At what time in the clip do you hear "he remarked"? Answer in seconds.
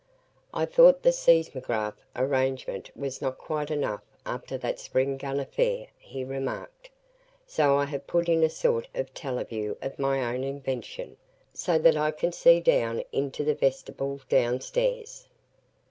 5.99-6.89